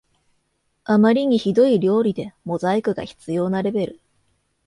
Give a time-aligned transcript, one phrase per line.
[0.83, 3.99] あまりにひどい料理でモザイクが必要なレベル